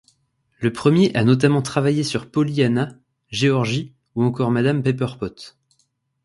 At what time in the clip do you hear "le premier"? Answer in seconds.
0.59-1.13